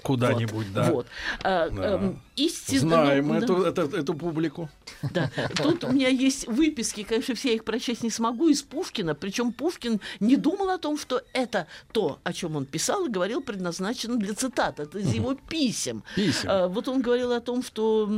[0.02, 0.90] куда-нибудь, да.
[0.90, 1.06] Вот.
[1.42, 2.14] А, Да.
[2.46, 3.40] Истинно- Знаем ну, да.
[3.40, 4.68] эту, эту, эту публику.
[5.02, 5.30] Да.
[5.56, 9.14] Тут у меня есть выписки, конечно, все их прочесть не смогу, из Пушкина.
[9.14, 13.40] Причем Пушкин не думал о том, что это то, о чем он писал и говорил,
[13.40, 14.80] предназначено для цитат.
[14.80, 16.02] Это из его писем.
[16.14, 16.48] Писем.
[16.50, 18.08] А, Вот он говорил о том, что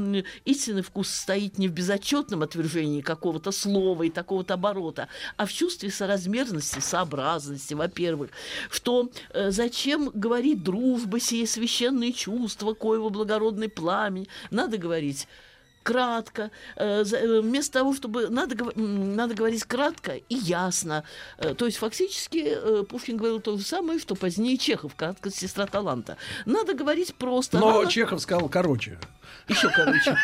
[0.44, 5.90] истинный вкус стоит не в безотчетном отвержении какого-то слова и такого-то оборота, а в чувстве
[5.90, 8.30] соразмерности, сообразности, во-первых.
[8.70, 13.68] Что э, зачем говорить дружба сие священные чувства, коего благородный
[14.12, 14.28] пламень?
[14.50, 15.26] Надо говорить
[15.82, 21.02] кратко, э, э, вместо того, чтобы надо, надо говорить кратко и ясно.
[21.38, 26.16] Э, То есть фактически Пушкин говорил то же самое, что позднее Чехов, краткость сестра таланта.
[26.46, 27.58] Надо говорить просто.
[27.58, 28.96] Но рано- Чехов сказал короче.
[29.48, 30.16] Еще короче.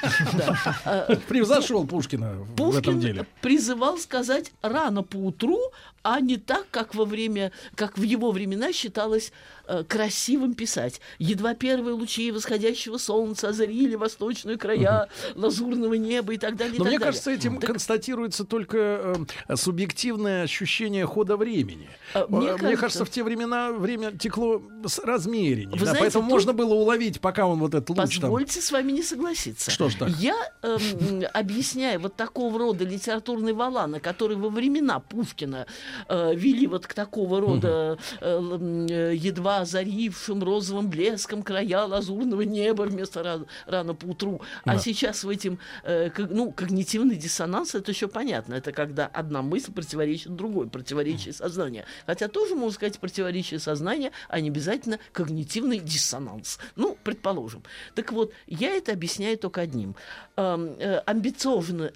[1.29, 3.27] Превзошел Пушкина в этом деле.
[3.41, 5.59] призывал сказать рано поутру,
[6.03, 9.33] а не так, как во время, как в его времена считалось
[9.67, 11.01] э, красивым писать.
[11.19, 16.75] Едва первые лучи восходящего солнца озарили восточные края лазурного неба и так далее.
[16.79, 17.07] Но так мне далее.
[17.13, 21.89] кажется, этим Так, констатируется только э, субъективное ощущение хода времени.
[22.15, 25.69] А, мне Э, кажется- кажется, в те времена время текло с размереннее.
[25.73, 28.31] Вы да, знаете, поэтому тут- можно было уловить, пока он вот этот луч там.
[28.31, 29.71] Позвольте с вами не согласиться.
[29.71, 30.09] Что ж так?
[30.19, 35.67] Я эм, объясняю вот такого рода литературный валана, который во времена Пушкина
[36.09, 42.83] э, вели вот к такого рода э, э, едва озарившим розовым блеском края лазурного неба
[42.83, 44.41] вместо ра- рано поутру.
[44.65, 44.79] А Да.
[44.79, 48.55] сейчас в этим, э, ну, когнитивный диссонанс, это еще понятно.
[48.55, 51.85] Это когда одна мысль противоречит другой, противоречие сознания.
[52.07, 56.59] Хотя тоже можно сказать противоречие сознания, а не обязательно когнитивный диссонанс.
[56.77, 57.63] Ну, предположим.
[57.95, 59.95] Так вот, я это объясняю только одним.
[60.37, 61.03] Эм, э,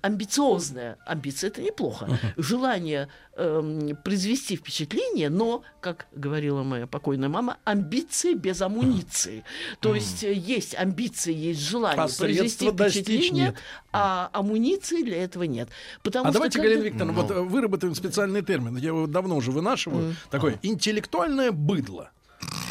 [0.03, 2.09] амбициозная амбиция это неплохо.
[2.37, 9.45] Желание эм, произвести впечатление, но, как говорила моя покойная мама, амбиции без амуниции.
[9.81, 13.57] То есть э, есть амбиции, есть желание А произвести впечатление, нет.
[13.93, 15.69] а амуниции для этого нет.
[16.03, 18.77] Потому А что давайте, когда- Галина Викторовна, вот э, выработаем специальный термин.
[18.77, 20.15] Я его давно уже вынашиваю.
[20.31, 22.11] Такое интеллектуальное быдло.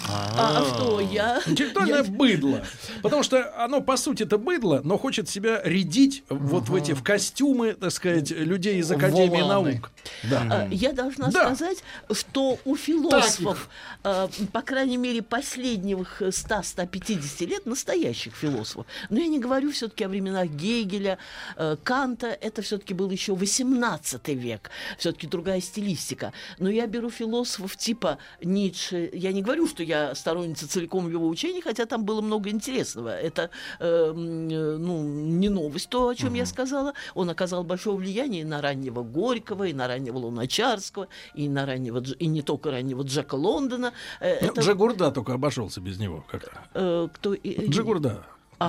[0.10, 1.42] А, а что, я...
[1.46, 2.66] Интеллектуальное я- быдло.
[3.02, 7.04] Потому что оно, по сути, это быдло, но хочет себя рядить вот в эти в
[7.04, 9.72] костюмы, так сказать, людей из Академии Воланы.
[9.74, 9.92] наук.
[10.30, 10.42] Да.
[10.50, 11.46] А, Я должна Да.
[11.56, 13.70] сказать, что у философов,
[14.04, 20.48] по крайней мере, последних 100-150 лет, настоящих философов, но я не говорю все-таки о временах
[20.48, 21.18] Гегеля,
[21.58, 26.34] э, Канта, это все-таки был еще 18 век, все-таки другая стилистика.
[26.60, 31.62] Но я беру философов типа Ницше, я не говорю, что я сторонница целиком его учений,
[31.62, 33.10] хотя там было много интересного.
[33.10, 36.94] Это э, э, ну, не новость, то, о чем я сказала.
[37.16, 42.04] Он оказал большое влияние и на раннего Горького, и на раннего Луначарского, и на раннего,
[42.20, 43.94] и не только раннего Джека Лондона.
[44.20, 46.52] Э, Ну, это, Джигурда только обошелся без него как-то.
[46.74, 47.68] э, кто, и-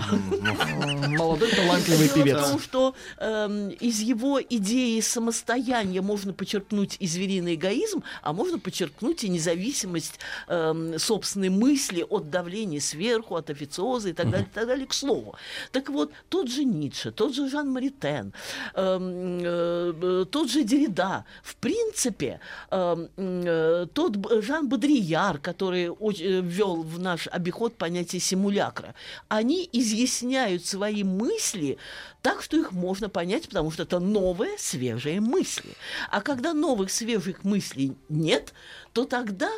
[0.01, 1.09] Джигурда.
[1.09, 2.49] Молодой талантливый певец.
[2.49, 9.25] том, что эм, из его идеи самостояния можно почерпнуть и звериный эгоизм, а можно почерпнуть
[9.25, 14.67] и независимость эм, собственной мысли от давления сверху, от официоза и так далее, и так
[14.67, 15.37] далее, к слову.
[15.71, 18.33] Так вот, тот же Ницше, тот же Жан Маритен,
[18.75, 26.83] эм, э, э, тот же Деррида, в принципе, э, тот Жан Бодрияр, который э, ввел
[26.83, 28.95] в наш обиход понятие симулякра,
[29.29, 31.79] они изъясняют свои мысли
[32.23, 35.73] так, что их можно понять, потому что это новые, свежие мысли.
[36.11, 38.55] А когда новых, свежих мыслей нет,
[38.93, 39.51] то тогда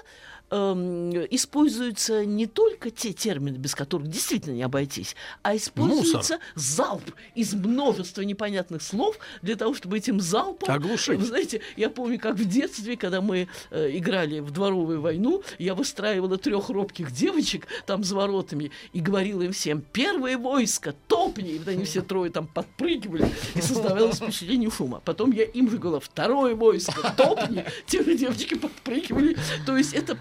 [0.54, 7.02] эм, используются не только те термины, без которых действительно не обойтись, а используется залп
[7.34, 10.72] из множества непонятных слов для того, чтобы этим залпом...
[10.72, 11.18] Оглушить.
[11.18, 15.74] Вы знаете, я помню, как в детстве, когда мы э, играли в дворовую войну, я
[15.74, 21.58] выстраивала трех робких девочек там за воротами и говорила им всем «Первое войско, топни!» И
[21.58, 25.02] вот они все трое там подпрыгивали, и создавалось впечатление шума.
[25.04, 29.36] Потом я им же говорила «Второе войско, топни!» Те же девочки подпрыгивали.
[29.66, 30.16] То есть это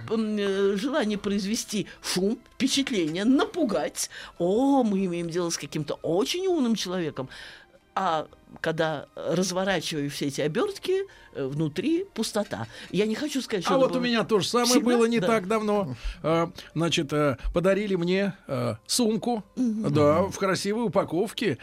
[0.77, 4.09] желание произвести шум, впечатление, напугать.
[4.37, 7.29] О, мы имеем дело с каким-то очень умным человеком.
[7.95, 8.27] А
[8.61, 12.67] когда разворачиваю все эти обертки, э, внутри пустота.
[12.91, 14.85] Я не хочу сказать, что А вот у было- меня то же самое Всегда?
[14.85, 15.27] было не Да.
[15.27, 15.95] так давно.
[16.21, 21.57] А, Значит, э, подарили мне э, сумку, да, в красивой упаковке,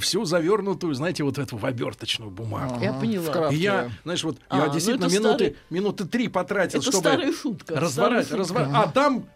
[0.00, 2.80] всю завернутую, знаете, вот эту в оберточную бумагу.
[2.82, 3.50] Я поняла.
[3.50, 6.90] И я, знаешь, вот А, я ну действительно это минуты, старый- минуты три потратил, Это
[6.90, 7.74] чтобы старая шутка.
[7.74, 7.80] шутка.
[7.80, 8.28] разворать.
[8.74, 9.26] А там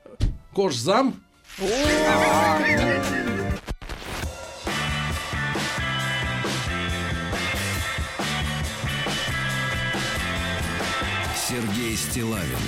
[0.54, 1.14] кожзам.
[11.90, 12.58] Сергей Стилавин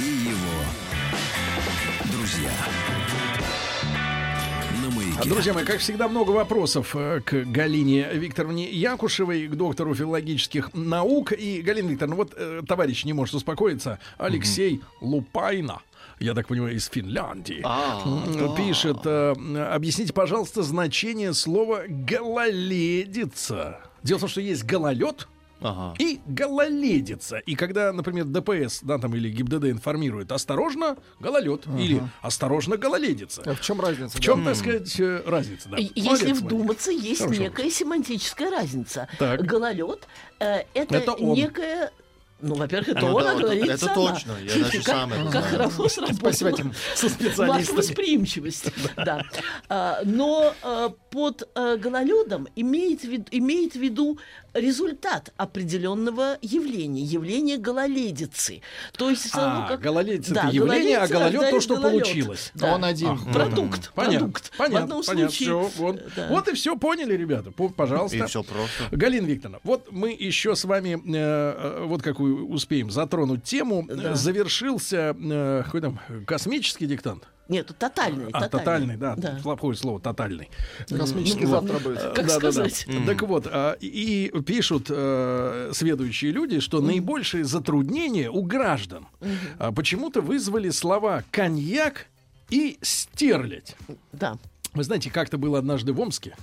[0.00, 0.64] и его
[2.12, 2.50] друзья.
[5.24, 11.32] Друзья мои, как всегда, много вопросов э, к Галине Викторовне Якушевой, к доктору филологических наук.
[11.32, 13.98] И, Галина Викторовна, вот э, товарищ не может успокоиться.
[14.16, 15.80] Алексей Лупайна.
[16.18, 17.60] Я так понимаю, из Финляндии.
[17.64, 19.34] А, М, Пишет, э,
[19.72, 23.80] объясните, пожалуйста, значение слова гололедица.
[24.02, 25.28] Дело в том, что есть гололед,
[25.60, 25.94] Ага.
[25.98, 27.38] и гололедица.
[27.38, 33.42] И когда, например, ДПС, да, там или ГИБДД информирует, осторожно, гололед или осторожно, гололедица.
[33.44, 34.16] А в чем разница?
[34.16, 35.68] В чем, так сказать, э, разница?
[35.68, 35.76] Да.
[35.78, 36.40] Если Молодец, молодец.
[36.42, 37.40] вдуматься, есть Хорошо.
[37.42, 39.08] некая семантическая разница.
[39.18, 39.44] Так.
[39.44, 40.06] Гололед
[40.40, 41.34] э, это, Это он.
[41.34, 41.90] некая.
[42.40, 43.94] Ну, во-первых, это Ну он, да, а это- говорится это она.
[44.12, 45.44] точно, я даже как, сам это Как знаю.
[45.70, 46.70] хорошо сработала Спасибо тебе.
[46.94, 47.76] Со ваша специалистами.
[47.76, 48.64] восприимчивость.
[48.96, 49.22] Да.
[49.68, 54.18] А, Но а, под а, гололедом имеет, в виду
[54.54, 58.62] результат определенного явления, явление гололедицы.
[58.96, 62.02] То есть, А, ну, как- гололедица Да, это явление, а гололед то, что гололед.
[62.04, 62.50] получилось.
[62.54, 62.74] Да.
[62.74, 63.08] Он один.
[63.10, 64.52] Ах, Продукт, Понятно, продукт.
[64.56, 65.30] понятно, в одном понятно, случае.
[65.68, 66.00] всё, вот.
[66.16, 66.28] Да.
[66.28, 67.50] вот и все поняли, ребята.
[67.50, 68.16] По- Пожалуйста.
[68.16, 68.84] И все просто.
[68.90, 73.86] Галина Викторовна, вот мы еще с вами э, э, вот какую успеем затронуть тему.
[73.88, 74.14] Да.
[74.14, 77.28] Завершился э, какой там космический диктант.
[77.48, 78.28] Нет, тотальный.
[78.32, 79.38] А, тотальный, да, Да.
[79.42, 80.50] плохое слово, тотальный.
[80.90, 81.98] Космический Ну, завтра будет.
[82.02, 82.38] Как Да-да-да.
[82.38, 82.86] сказать?
[83.06, 89.06] Так вот, а, и пишут э, сведущие люди, что наибольшие затруднения у граждан
[89.58, 92.06] а, почему-то вызвали слова коньяк
[92.50, 93.76] и стерлядь.
[94.12, 94.36] Да.
[94.78, 96.36] Вы знаете, как-то было однажды в Омске.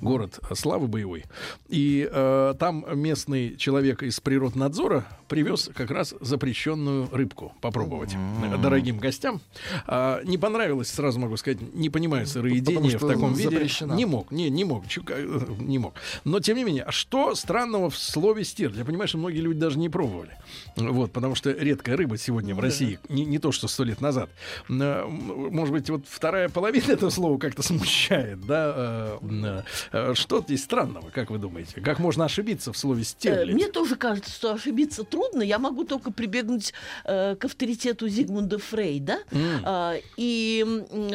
[0.00, 1.24] город славы боевой.
[1.68, 8.98] И э, там местный человек из природнадзора привез как раз запрещенную рыбку попробовать э, дорогим
[8.98, 9.40] гостям.
[9.86, 13.50] А, не понравилось, сразу могу сказать, не понимаю сыроедение в таком виде.
[13.50, 13.92] запрещена.
[13.92, 15.94] Не мог, не, не мог, чу- э, не мог.
[16.24, 18.78] Но тем не менее, а что странного в слове стерлядь?
[18.78, 20.36] Я понимаю, что многие люди даже не пробовали.
[20.74, 24.28] Вот, потому что редкая рыба сегодня в России, не, не то что сто лет назад.
[24.68, 29.18] Может быть, вот вторая половина этого слова как-то смущает, да?
[29.22, 31.80] Э, э, Что здесь странного, как вы думаете?
[31.80, 33.54] Как можно ошибиться в слове Э, стерлядь?
[33.54, 35.42] Мне тоже кажется, что ошибиться трудно.
[35.42, 36.72] Я могу только прибегнуть
[37.04, 39.18] э, к авторитету Зигмунда Фрейда
[39.64, 40.64] а, и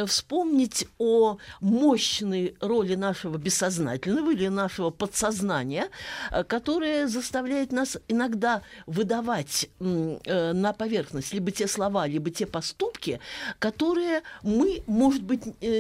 [0.08, 5.90] вспомнить о мощной роли нашего бессознательного или нашего подсознания,
[6.32, 13.20] э, которое заставляет нас иногда выдавать э, на поверхность либо те слова, либо те поступки,
[13.60, 15.80] которые мы, может быть, э,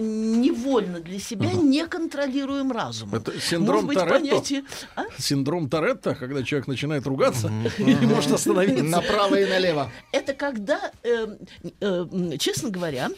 [0.55, 3.15] невольно для себя не контролируем разумом.
[3.15, 4.19] Это синдром Может быть, Торетто?
[4.19, 4.63] понятие...
[4.95, 5.03] А?
[5.17, 8.83] Синдром Торетто, когда человек начинает ругаться и не может остановиться.
[8.83, 9.91] Направо и налево.
[10.11, 11.27] Это когда, э,
[11.81, 13.09] э, честно говоря,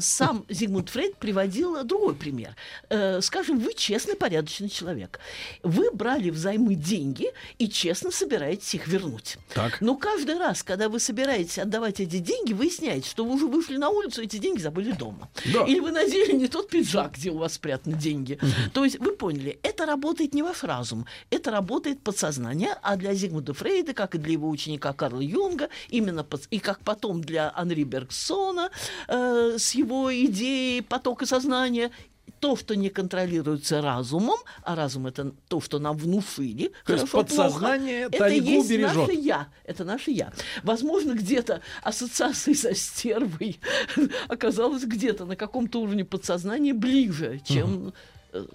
[0.00, 2.56] сам Зигмунд Фрейд приводил другой пример.
[2.88, 5.20] Э, скажем, вы честный, порядочный человек.
[5.62, 9.36] Вы брали взаймы деньги и честно собираетесь их вернуть.
[9.54, 9.80] Так.
[9.80, 13.88] Но каждый раз, когда вы собираетесь отдавать эти деньги, выясняете, что вы уже вышли на
[13.90, 15.28] улицу, эти деньги забыли дома.
[15.52, 15.64] Да.
[15.64, 18.38] Или вы надели не тот пиджак, где у вас спрятаны деньги.
[18.72, 23.54] То есть вы поняли, это работает не ваш разум, это работает подсознание, а для Зигмунда
[23.54, 27.84] Фрейда, как и для его ученика Карла Юнга, именно под- и как потом для Анри
[27.84, 28.70] Бергсона
[29.08, 31.90] э, с его идеей потока сознания,
[32.40, 37.24] то, что не контролируется разумом, а разум это то, что нам внушили, То есть хорошо,
[37.24, 38.96] плохо, подсознание это тайгу есть бережет.
[38.96, 40.32] наше я, это наше я.
[40.62, 43.60] Возможно, где-то ассоциация со стервой
[44.28, 47.92] оказалась где-то на каком-то уровне подсознания ближе, чем э,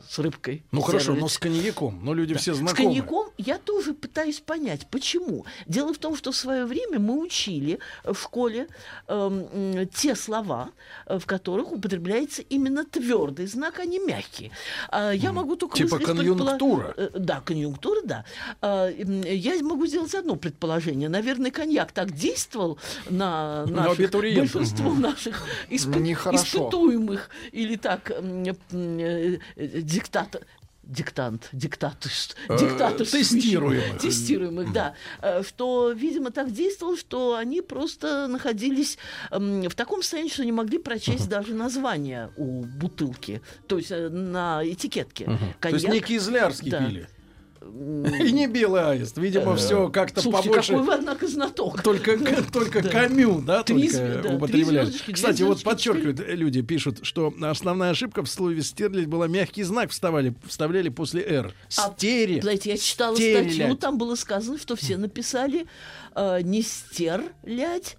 [0.10, 0.64] с рыбкой.
[0.72, 2.00] Ну хорошо, но с коньяком.
[2.04, 2.90] Но люди все С знакомы.
[2.90, 5.46] коньяком я тоже пытаюсь понять, почему.
[5.68, 8.68] Дело в том, что в свое время мы учили э, в школе
[9.08, 10.70] м, те слова,
[11.06, 14.52] э, в которых употребляется именно твердый знак, а не мягкий.
[14.90, 16.94] А, Я могу только Типа конъюнктура.
[16.98, 18.26] предполо- э, Да, конъюнктура, да.
[18.62, 21.10] М, Я могу сделать одно предположение.
[21.10, 22.78] Наверное, коньяк так действовал
[23.10, 24.54] на На наших, абитуриентов.
[24.54, 30.42] большинство наших испы- испытуемых или так э, э, диктатор
[30.88, 33.98] диктант, диктатус, Э, диктатус, тестируемых.
[34.02, 39.00] тестируемых, да, Э, что, видимо, так действовало, что они просто находились
[39.32, 44.10] м, в таком состоянии, что не могли прочесть даже название у бутылки, то есть э,
[44.10, 45.26] на этикетке.
[45.60, 46.86] То есть Коньяк- не кизлярский Да.
[46.86, 47.10] пили.
[47.66, 49.18] И не белый аист.
[49.18, 50.72] Видимо, все как-то Слушайте, побольше.
[50.72, 51.82] какой вы, однако, знаток.
[51.82, 52.18] Только,
[52.54, 54.92] только камю, да, Три только да, три употребляли.
[55.12, 59.90] Кстати, вот подчеркивают, э, люди пишут, что основная ошибка в слове стерлядь была мягкий знак
[59.90, 61.54] вставали, вставляли после «р».
[61.78, 62.42] А, Стере.
[62.42, 63.54] Знаете, я читала Стерлядь.
[63.54, 65.66] статью, там было сказано, что все написали
[66.16, 67.98] э, не стерлядь,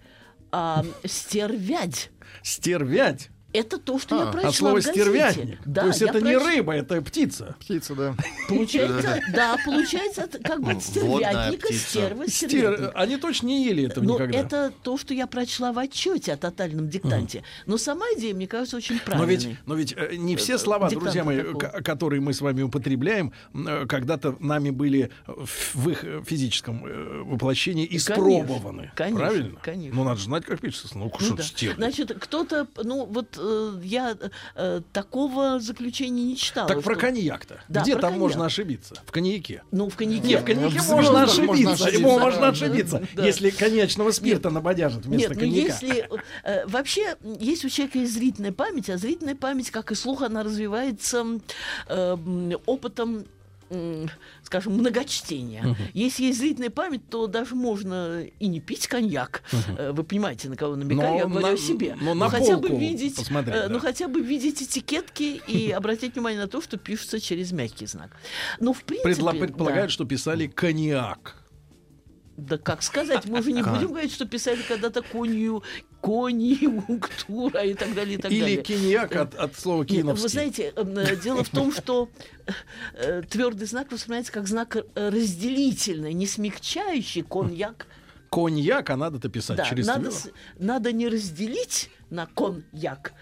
[0.52, 2.10] а стервять.
[2.42, 3.30] Стервять.
[3.56, 5.00] Это то, что я А, прочла От слова в газете.
[5.00, 5.58] стервятник.
[5.64, 7.56] Да, То есть я это не проч- рыба, это птица.
[7.60, 8.14] Птица, да.
[8.48, 12.50] Получается, да, получается, как бы Ну, от стервятника, стерва, Стер...
[12.50, 12.90] стервятник.
[12.94, 14.38] Они точно не ели этого Но никогда.
[14.38, 17.42] это то, что я прочла в отчете о тотальном диктанте.
[17.66, 19.36] Но сама идея, мне кажется, очень Но правильной.
[19.36, 21.42] ведь, но ведь э, не все слова, друзья мои,
[21.84, 28.90] которые мы с вами употребляем, э, когда-то нами были в их физическом э, воплощении испробованы.
[28.94, 29.58] конечно, Правильно?
[29.62, 29.96] конечно.
[29.96, 30.96] Ну, надо же знать, как пишется.
[30.98, 31.42] Ну, Ну что да.
[31.42, 31.76] стерлядь.
[31.76, 34.16] Значит, кто-то, ну вот э, я
[34.54, 36.68] э, такого заключения не читала.
[36.68, 37.60] Так про что- коньяк-то.
[37.68, 38.20] Да, Где про там коньяк.
[38.22, 38.94] можно ошибиться?
[39.06, 39.62] В коньяке.
[39.70, 40.26] Ну, в коньяке.
[40.26, 41.84] Не, в коньяке в можно звездах можно ошибиться.
[41.84, 41.98] ошибиться.
[42.00, 45.72] Ему можно ошибиться, да, если коньячного спирта набодяжат вместо Нет, ну коньяка.
[45.86, 46.08] если...
[46.44, 50.42] э, вообще, есть у человека и зрительная память, а зрительная память, как и слух, она
[50.42, 51.24] развивается
[51.88, 52.16] э,
[52.66, 53.24] опытом
[54.42, 55.76] скажем, многочтения.
[55.92, 59.42] Если есть зрительная память, то даже можно и не пить коньяк.
[59.78, 61.96] Э, Вы понимаете, на кого намекаю, Но я говорю на- о себе.
[62.00, 63.68] но на хотя бы видеть, посмотреть, э, да.
[63.68, 68.10] ну хотя бы видеть этикетки и обратить внимание на то, что пишется через мягкий знак.
[68.60, 69.38] Но в принципе, Предла- да.
[69.40, 71.42] предполагают, что писали коньяк.
[72.36, 75.62] Да как сказать, мы же не будем говорить, что писали когда-то конью,
[76.06, 78.62] конъюнктура и так далее, и так Или далее.
[78.62, 80.22] коньяк от, от слова киновский.
[80.22, 82.08] вы знаете, эм, э, дело в том, что
[83.28, 87.86] твердый знак воспринимается как знак э, разделительный, не смягчающий коньяк.
[88.30, 90.10] Коньяк, а надо-то писать Да, через надо,
[90.58, 93.12] надо не разделить на коньяк,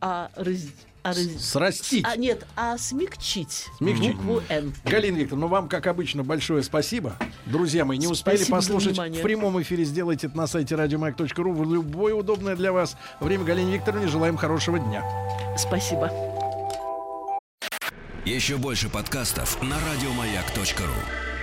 [0.00, 0.68] а, раз, а, раз-
[1.14, 2.04] Срастить.
[2.06, 4.16] а нет, а смягчить, Смягчить.
[4.16, 4.72] букву Н.
[4.84, 7.16] Галина Викторовна, ну вам, как обычно, большое спасибо.
[7.46, 11.72] Друзья мои, не успели Спасибо послушать в прямом эфире, сделайте это на сайте радиомаяк.ру в
[11.72, 13.44] любое удобное для вас время.
[13.44, 15.04] Галине Викторовне желаем хорошего дня.
[15.56, 16.10] Спасибо.
[18.24, 21.35] Еще больше подкастов на радиомаяк.ру.